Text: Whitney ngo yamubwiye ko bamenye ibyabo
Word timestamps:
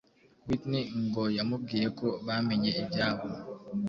Whitney 0.45 0.85
ngo 1.05 1.23
yamubwiye 1.37 1.87
ko 1.99 2.07
bamenye 2.25 2.69
ibyabo 2.81 3.25